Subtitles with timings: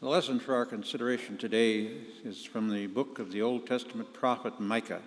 [0.00, 1.90] The lesson for our consideration today
[2.24, 5.02] is from the book of the Old Testament prophet Micah,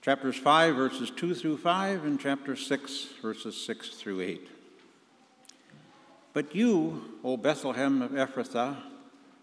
[0.00, 4.48] chapters 5, verses 2 through 5, and chapter 6, verses 6 through 8.
[6.32, 8.78] But you, O Bethlehem of Ephrathah,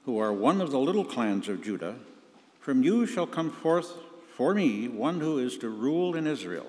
[0.04, 1.95] who are one of the little clans of Judah,
[2.59, 3.93] from you shall come forth
[4.36, 6.67] for me one who is to rule in Israel,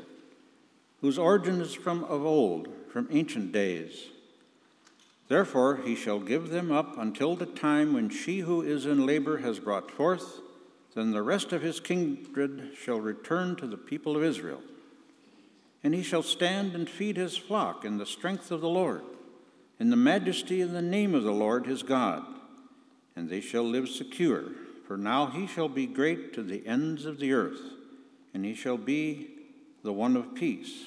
[1.01, 4.05] whose origin is from of old, from ancient days.
[5.31, 9.39] Therefore he shall give them up until the time when she who is in labor
[9.39, 10.41] has brought forth.
[10.97, 14.61] Then the rest of his kindred shall return to the people of Israel.
[15.84, 19.03] And he shall stand and feed his flock in the strength of the Lord,
[19.79, 22.25] in the majesty and the name of the Lord his God.
[23.15, 24.47] And they shall live secure,
[24.89, 27.61] for now he shall be great to the ends of the earth,
[28.34, 29.31] and he shall be
[29.84, 30.87] the one of peace.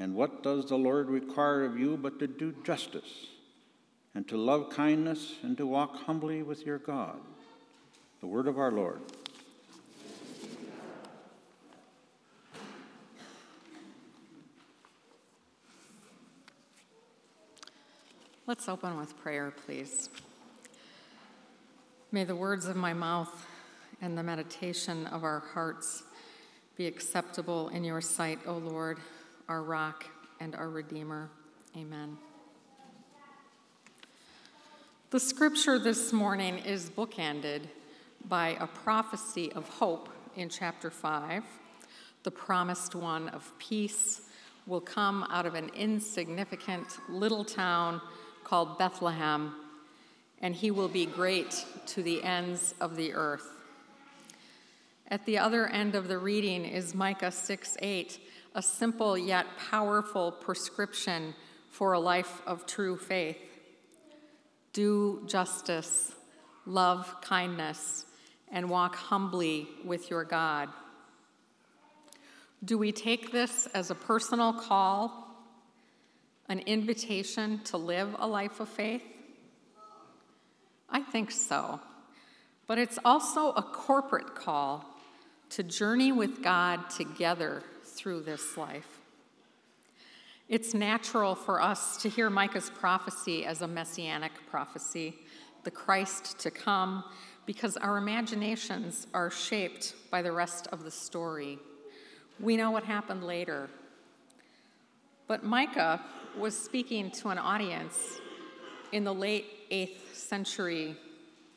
[0.00, 3.26] And what does the Lord require of you but to do justice,
[4.14, 7.20] and to love kindness, and to walk humbly with your God?
[8.20, 9.02] The word of our Lord.
[18.46, 20.08] Let's open with prayer, please.
[22.10, 23.46] May the words of my mouth
[24.00, 26.04] and the meditation of our hearts
[26.78, 28.98] be acceptable in your sight, O Lord
[29.50, 30.06] our rock
[30.38, 31.28] and our Redeemer.
[31.76, 32.16] Amen.
[35.10, 37.62] The scripture this morning is bookended
[38.28, 41.42] by a prophecy of hope in chapter 5.
[42.22, 44.20] The promised one of peace
[44.68, 48.00] will come out of an insignificant little town
[48.44, 49.52] called Bethlehem,
[50.40, 53.48] and he will be great to the ends of the earth.
[55.08, 58.20] At the other end of the reading is Micah 6 8
[58.54, 61.34] a simple yet powerful prescription
[61.70, 63.38] for a life of true faith.
[64.72, 66.12] Do justice,
[66.66, 68.06] love kindness,
[68.50, 70.68] and walk humbly with your God.
[72.64, 75.28] Do we take this as a personal call,
[76.48, 79.02] an invitation to live a life of faith?
[80.88, 81.80] I think so.
[82.66, 84.84] But it's also a corporate call
[85.50, 87.62] to journey with God together
[88.00, 88.98] through this life.
[90.48, 95.14] It's natural for us to hear Micah's prophecy as a messianic prophecy,
[95.64, 97.04] the Christ to come,
[97.44, 101.58] because our imaginations are shaped by the rest of the story.
[102.40, 103.68] We know what happened later.
[105.28, 106.00] But Micah
[106.38, 108.18] was speaking to an audience
[108.92, 110.96] in the late 8th century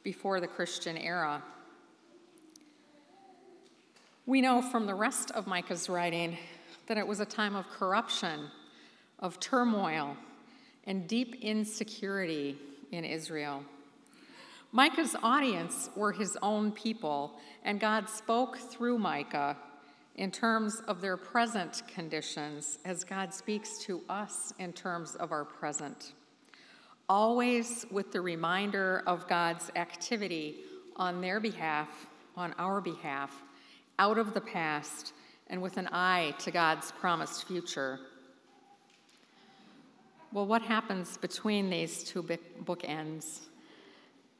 [0.04, 1.42] before the Christian era.
[4.26, 6.38] We know from the rest of Micah's writing
[6.88, 8.50] that it was a time of corruption,
[9.20, 10.16] of turmoil,
[10.86, 12.58] and deep insecurity
[12.94, 13.66] in Israel.
[14.72, 17.34] Micah's audience were his own people,
[17.66, 19.58] and God spoke through Micah
[20.16, 25.44] in terms of their present conditions as God speaks to us in terms of our
[25.44, 26.14] present.
[27.10, 30.62] Always with the reminder of God's activity
[30.96, 32.08] on their behalf,
[32.38, 33.44] on our behalf,
[34.00, 35.14] out of the past
[35.48, 38.00] and with an eye to God's promised future.
[40.32, 43.42] Well, what happens between these two bookends?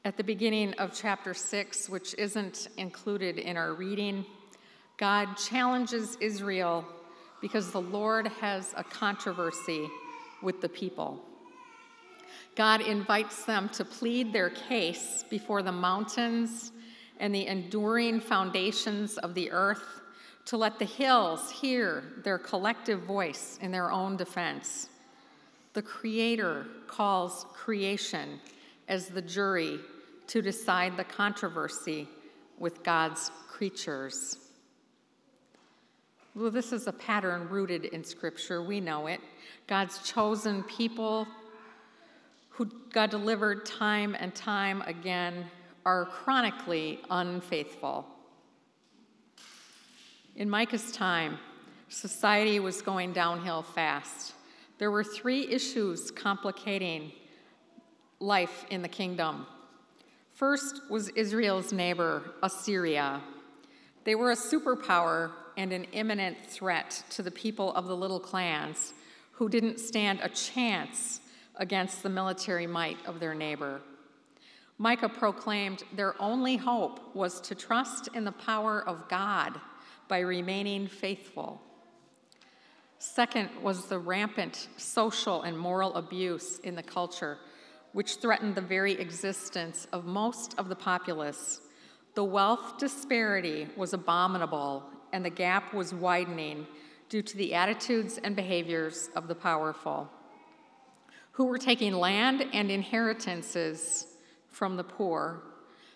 [0.04, 4.26] At the beginning of chapter 6, which isn't included in our reading,
[4.96, 6.84] God challenges Israel
[7.40, 9.88] because the Lord has a controversy
[10.42, 11.24] with the people.
[12.56, 16.72] God invites them to plead their case before the mountains
[17.18, 20.00] and the enduring foundations of the earth,
[20.46, 24.88] to let the hills hear their collective voice in their own defense.
[25.72, 28.40] The Creator calls creation
[28.88, 29.78] as the jury
[30.26, 32.08] to decide the controversy
[32.58, 34.36] with God's creatures.
[36.34, 38.62] Well, this is a pattern rooted in Scripture.
[38.62, 39.20] We know it.
[39.66, 41.26] God's chosen people
[42.50, 45.46] who God delivered time and time again
[45.84, 48.06] are chronically unfaithful.
[50.36, 51.38] In Micah's time,
[51.88, 54.34] society was going downhill fast.
[54.78, 57.12] There were three issues complicating
[58.18, 59.46] life in the kingdom.
[60.32, 63.20] First was Israel's neighbor, Assyria.
[64.04, 68.92] They were a superpower and an imminent threat to the people of the little clans
[69.32, 71.20] who didn't stand a chance
[71.56, 73.80] against the military might of their neighbor.
[74.78, 79.60] Micah proclaimed their only hope was to trust in the power of God
[80.08, 81.62] by remaining faithful.
[82.98, 87.38] Second was the rampant social and moral abuse in the culture,
[87.92, 91.60] which threatened the very existence of most of the populace.
[92.14, 94.82] The wealth disparity was abominable,
[95.12, 96.66] and the gap was widening
[97.08, 100.10] due to the attitudes and behaviors of the powerful,
[101.32, 104.08] who were taking land and inheritances
[104.54, 105.42] from the poor.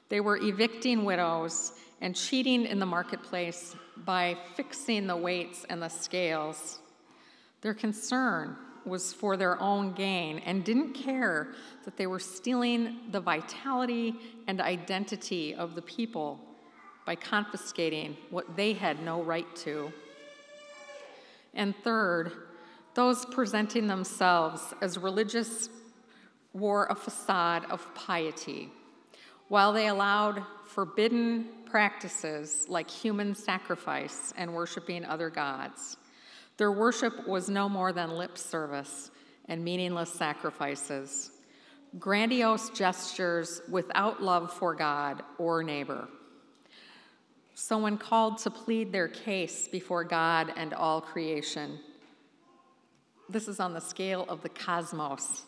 [0.09, 5.89] They were evicting widows and cheating in the marketplace by fixing the weights and the
[5.89, 6.81] scales.
[7.61, 11.49] Their concern was for their own gain and didn't care
[11.85, 14.15] that they were stealing the vitality
[14.47, 16.41] and identity of the people
[17.05, 19.93] by confiscating what they had no right to.
[21.55, 22.33] And third,
[22.95, 25.69] those presenting themselves as religious
[26.59, 28.71] wore a facade of piety,
[29.49, 35.97] while they allowed forbidden practices like human sacrifice and worshiping other gods.
[36.57, 39.11] Their worship was no more than lip service
[39.47, 41.31] and meaningless sacrifices,
[41.99, 46.09] grandiose gestures without love for God or neighbor.
[47.55, 51.81] So, when called to plead their case before God and all creation,
[53.29, 55.43] this is on the scale of the cosmos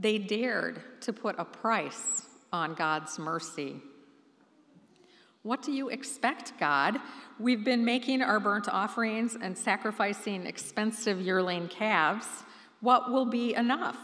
[0.00, 3.76] they dared to put a price on God's mercy.
[5.42, 6.98] What do you expect, God?
[7.38, 12.26] We've been making our burnt offerings and sacrificing expensive yearling calves.
[12.80, 13.96] What will be enough?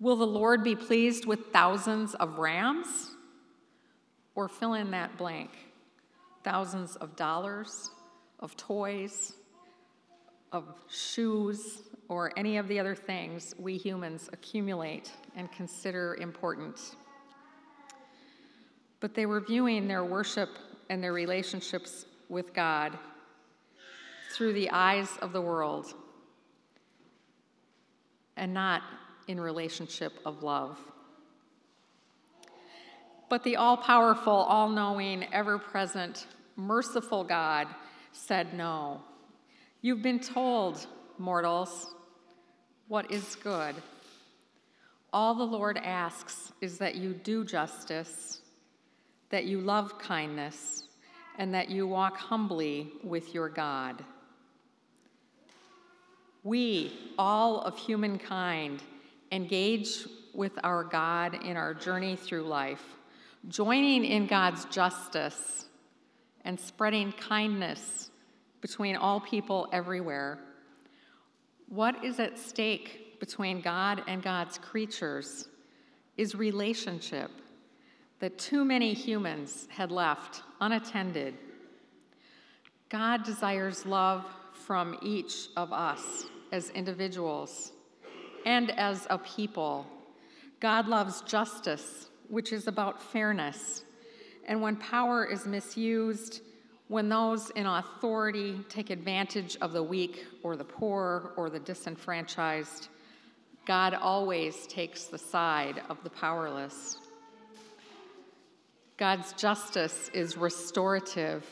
[0.00, 3.10] Will the Lord be pleased with thousands of rams?
[4.34, 5.50] Or fill in that blank
[6.44, 7.90] thousands of dollars,
[8.40, 9.34] of toys,
[10.52, 16.96] of shoes, or any of the other things we humans accumulate and consider important.
[19.00, 20.48] But they were viewing their worship
[20.88, 22.98] and their relationships with God
[24.32, 25.94] through the eyes of the world
[28.36, 28.82] and not
[29.26, 30.78] in relationship of love.
[33.28, 36.26] But the all powerful, all knowing, ever present,
[36.56, 37.68] merciful God
[38.12, 39.02] said no.
[39.82, 40.86] You've been told,
[41.18, 41.94] mortals,
[42.88, 43.74] what is good.
[45.12, 48.40] All the Lord asks is that you do justice,
[49.30, 50.84] that you love kindness,
[51.38, 54.02] and that you walk humbly with your God.
[56.42, 58.82] We, all of humankind,
[59.32, 62.84] engage with our God in our journey through life,
[63.48, 65.66] joining in God's justice
[66.44, 68.10] and spreading kindness
[68.60, 70.38] between all people everywhere
[71.68, 75.48] what is at stake between God and God's creatures
[76.16, 77.30] is relationship
[78.20, 81.34] that too many humans had left unattended.
[82.88, 87.72] God desires love from each of us as individuals
[88.44, 89.86] and as a people.
[90.60, 93.84] God loves justice, which is about fairness.
[94.46, 96.40] And when power is misused,
[96.88, 102.88] when those in authority take advantage of the weak or the poor or the disenfranchised,
[103.66, 106.96] God always takes the side of the powerless.
[108.96, 111.46] God's justice is restorative,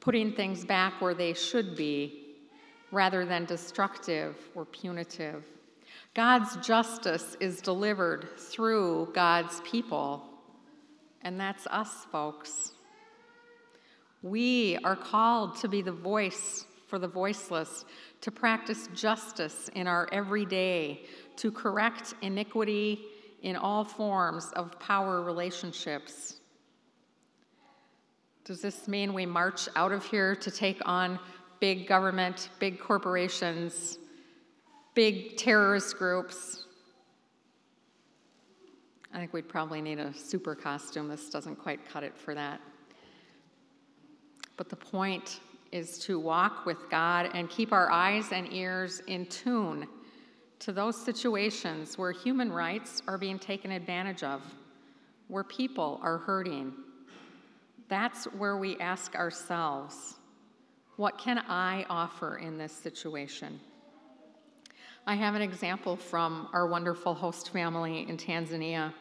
[0.00, 2.20] putting things back where they should be,
[2.92, 5.42] rather than destructive or punitive.
[6.12, 10.22] God's justice is delivered through God's people,
[11.22, 12.73] and that's us, folks.
[14.24, 17.84] We are called to be the voice for the voiceless,
[18.22, 21.02] to practice justice in our everyday,
[21.36, 23.04] to correct iniquity
[23.42, 26.40] in all forms of power relationships.
[28.46, 31.18] Does this mean we march out of here to take on
[31.60, 33.98] big government, big corporations,
[34.94, 36.64] big terrorist groups?
[39.12, 41.08] I think we'd probably need a super costume.
[41.08, 42.62] This doesn't quite cut it for that.
[44.56, 45.40] But the point
[45.72, 49.88] is to walk with God and keep our eyes and ears in tune
[50.60, 54.40] to those situations where human rights are being taken advantage of,
[55.28, 56.72] where people are hurting.
[57.88, 60.14] That's where we ask ourselves,
[60.96, 63.58] what can I offer in this situation?
[65.06, 68.92] I have an example from our wonderful host family in Tanzania.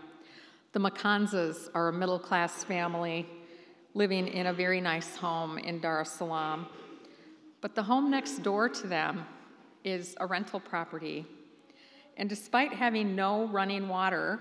[0.74, 3.28] The Makanzas are a middle class family
[3.96, 6.66] living in a very nice home in Dar es Salaam.
[7.62, 9.26] But the home next door to them
[9.84, 11.26] is a rental property.
[12.18, 14.40] And despite having no running water,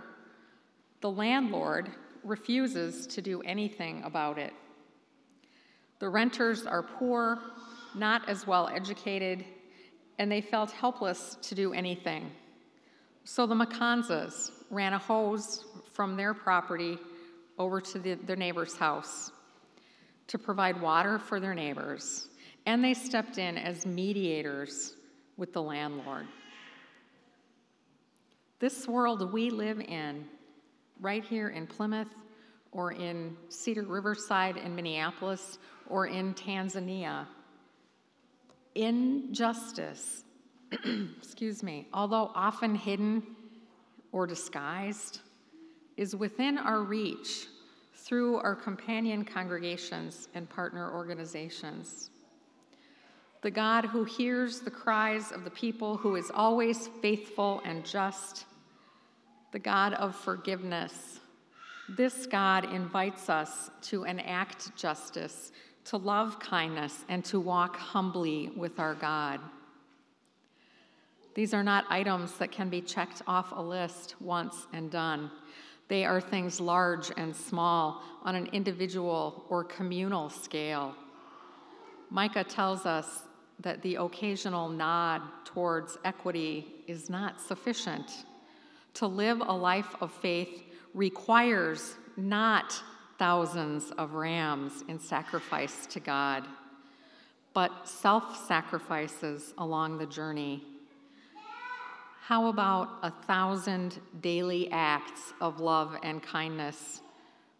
[1.00, 1.90] the landlord
[2.24, 4.52] refuses to do anything about it.
[5.98, 7.38] The renters are poor,
[7.94, 9.44] not as well educated,
[10.18, 12.30] and they felt helpless to do anything.
[13.24, 16.98] So the Makanzas ran a hose from their property
[17.58, 19.30] over to the, their neighbor's house
[20.28, 22.28] to provide water for their neighbors,
[22.66, 24.94] and they stepped in as mediators
[25.36, 26.26] with the landlord.
[28.58, 30.24] This world we live in,
[31.00, 32.14] right here in Plymouth,
[32.70, 37.26] or in Cedar Riverside in Minneapolis, or in Tanzania,
[38.74, 40.24] injustice,
[41.18, 43.22] excuse me, although often hidden
[44.12, 45.20] or disguised,
[45.96, 47.46] is within our reach
[48.12, 52.10] through our companion congregations and partner organizations.
[53.40, 58.44] The God who hears the cries of the people, who is always faithful and just,
[59.52, 61.20] the God of forgiveness.
[61.88, 65.50] This God invites us to enact justice,
[65.86, 69.40] to love kindness, and to walk humbly with our God.
[71.34, 75.30] These are not items that can be checked off a list once and done.
[75.92, 80.94] They are things large and small on an individual or communal scale.
[82.08, 83.24] Micah tells us
[83.60, 88.24] that the occasional nod towards equity is not sufficient.
[88.94, 90.62] To live a life of faith
[90.94, 92.72] requires not
[93.18, 96.46] thousands of rams in sacrifice to God,
[97.52, 100.71] but self sacrifices along the journey.
[102.32, 107.02] How about a thousand daily acts of love and kindness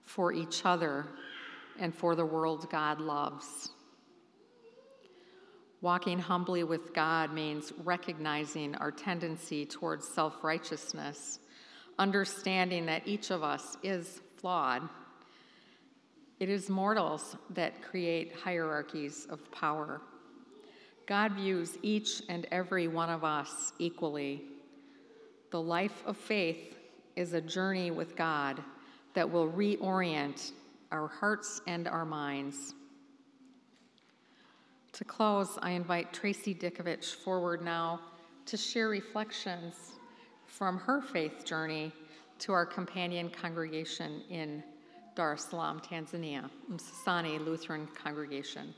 [0.01, 1.05] for each other
[1.79, 3.69] and for the world God loves?
[5.83, 11.41] Walking humbly with God means recognizing our tendency towards self righteousness,
[11.99, 14.89] understanding that each of us is flawed.
[16.41, 20.01] It is mortals that create hierarchies of power.
[21.07, 24.47] God views each and every one of us equally.
[25.53, 26.79] The life of faith
[27.15, 28.65] is a journey with God
[29.13, 30.53] that will reorient
[30.91, 32.73] our hearts and our minds.
[34.93, 38.01] To close, I invite Tracy Dickovich forward now
[38.47, 39.75] to share reflections
[40.47, 41.93] from her faith journey
[42.39, 44.65] to our companion congregation in
[45.15, 48.73] Dar es Salaam, Tanzania, Msasani Lutheran Congregation.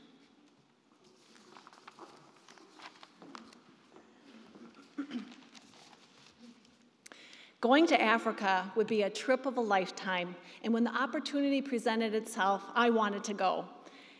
[7.65, 12.13] Going to Africa would be a trip of a lifetime, and when the opportunity presented
[12.13, 13.65] itself, I wanted to go.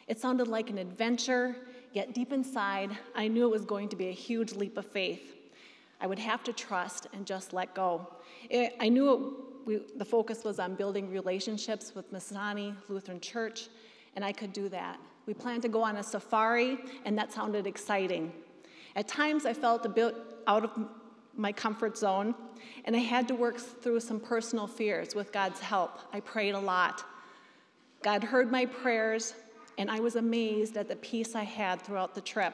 [0.07, 1.55] It sounded like an adventure,
[1.93, 5.35] Yet deep inside, I knew it was going to be a huge leap of faith.
[6.01, 8.05] I would have to trust and just let go.
[8.49, 13.69] It, I knew it, we, the focus was on building relationships with Msasani Lutheran Church,
[14.15, 14.99] and I could do that.
[15.27, 18.33] We planned to go on a safari, and that sounded exciting.
[18.97, 20.15] At times, I felt a bit
[20.47, 20.71] out of
[21.37, 22.35] my comfort zone,
[22.85, 25.99] and I had to work through some personal fears with God's help.
[26.13, 27.03] I prayed a lot.
[28.03, 29.33] God heard my prayers,
[29.77, 32.53] and I was amazed at the peace I had throughout the trip.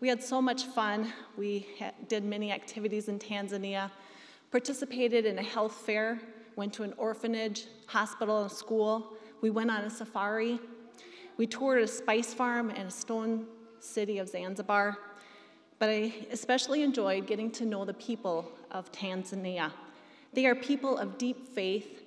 [0.00, 1.12] We had so much fun.
[1.36, 1.66] We
[2.08, 3.90] did many activities in Tanzania,
[4.50, 6.20] participated in a health fair,
[6.54, 9.14] went to an orphanage, hospital, and school.
[9.40, 10.60] We went on a safari.
[11.36, 13.46] We toured a spice farm and a stone
[13.80, 14.98] city of Zanzibar.
[15.78, 19.72] But I especially enjoyed getting to know the people of Tanzania.
[20.32, 22.02] They are people of deep faith.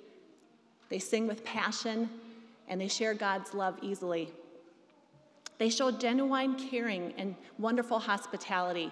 [0.88, 2.10] They sing with passion
[2.68, 4.30] and they share God's love easily.
[5.58, 8.90] They show genuine caring and wonderful hospitality.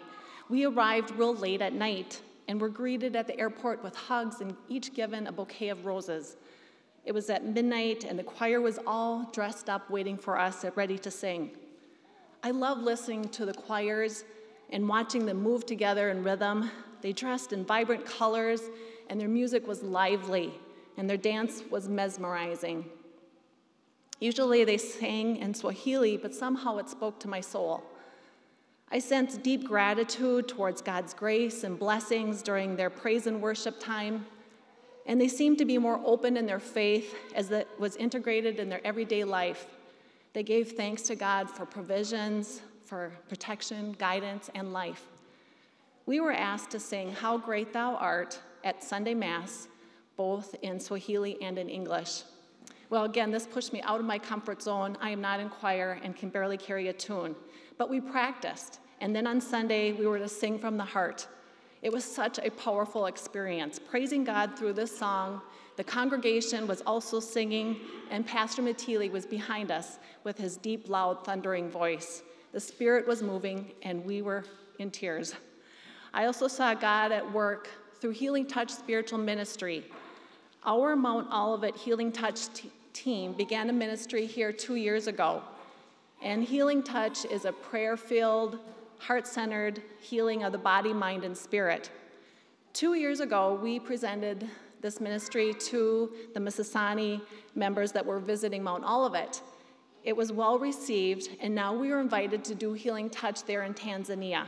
[0.49, 4.57] We arrived real late at night and were greeted at the airport with hugs and
[4.69, 6.37] each given a bouquet of roses.
[7.05, 10.77] It was at midnight, and the choir was all dressed up waiting for us, and
[10.77, 11.51] ready to sing.
[12.43, 14.25] I love listening to the choirs
[14.71, 16.71] and watching them move together in rhythm.
[17.03, 18.63] They dressed in vibrant colors,
[19.09, 20.53] and their music was lively,
[20.97, 22.85] and their dance was mesmerizing.
[24.21, 27.83] Usually they sang in Swahili, but somehow it spoke to my soul.
[28.93, 34.27] I sensed deep gratitude towards God's grace and blessings during their praise and worship time,
[35.07, 38.69] and they seemed to be more open in their faith as it was integrated in
[38.69, 39.67] their everyday life.
[40.33, 42.61] They gave thanks to God for provisions,
[42.91, 45.05] for protection, guidance, and life.
[46.07, 49.69] We were asked to sing How Great Thou Art at Sunday Mass,
[50.17, 52.25] both in Swahili and in English.
[52.91, 54.99] Well, again, this pushed me out of my comfort zone.
[55.01, 57.37] I am not in choir and can barely carry a tune.
[57.79, 61.29] But we practiced, and then on Sunday, we were to sing from the heart.
[61.83, 65.43] It was such a powerful experience, praising God through this song.
[65.77, 67.77] The congregation was also singing,
[68.11, 72.25] and Pastor Matili was behind us with his deep, loud, thundering voice.
[72.53, 74.45] The Spirit was moving, and we were
[74.79, 75.35] in tears.
[76.13, 77.69] I also saw God at work
[78.01, 79.85] through Healing Touch Spiritual Ministry.
[80.65, 85.43] Our Mount Olivet Healing Touch t- team began a ministry here two years ago.
[86.23, 88.59] And Healing Touch is a prayer filled,
[88.99, 91.91] heart centered healing of the body, mind, and spirit.
[92.73, 94.49] Two years ago, we presented
[94.81, 97.21] this ministry to the Msasani
[97.55, 99.41] members that were visiting Mount Olivet.
[100.03, 103.75] It was well received, and now we are invited to do Healing Touch there in
[103.75, 104.47] Tanzania.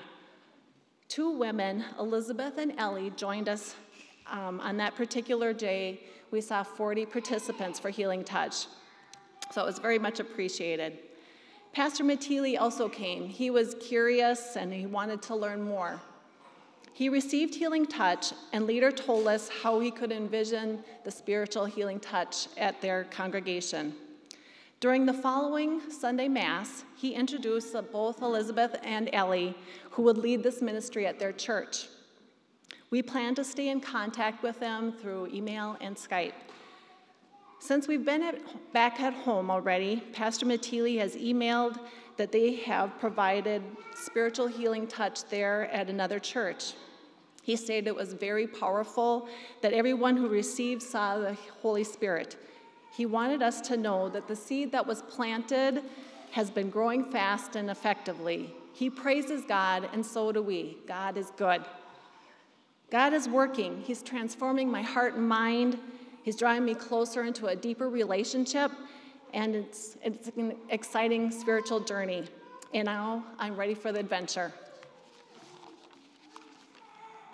[1.08, 3.74] Two women, Elizabeth and Ellie, joined us
[4.30, 6.00] um, on that particular day.
[6.30, 8.66] We saw 40 participants for Healing Touch,
[9.50, 10.98] so it was very much appreciated.
[11.74, 13.28] Pastor Matili also came.
[13.28, 16.00] He was curious and he wanted to learn more.
[16.94, 21.98] He received healing touch, and leader told us how he could envision the spiritual healing
[21.98, 23.94] touch at their congregation.
[24.82, 29.54] During the following Sunday Mass, he introduced both Elizabeth and Ellie,
[29.92, 31.86] who would lead this ministry at their church.
[32.90, 36.32] We plan to stay in contact with them through email and Skype.
[37.60, 41.78] Since we've been at, back at home already, Pastor Matili has emailed
[42.16, 43.62] that they have provided
[43.94, 46.72] spiritual healing touch there at another church.
[47.44, 49.28] He stated it was very powerful,
[49.60, 52.36] that everyone who received saw the Holy Spirit.
[52.92, 55.82] He wanted us to know that the seed that was planted
[56.32, 58.54] has been growing fast and effectively.
[58.74, 60.76] He praises God, and so do we.
[60.86, 61.62] God is good.
[62.90, 63.80] God is working.
[63.80, 65.78] He's transforming my heart and mind.
[66.22, 68.70] He's drawing me closer into a deeper relationship,
[69.32, 72.24] and it's, it's an exciting spiritual journey.
[72.74, 74.52] And now I'm ready for the adventure.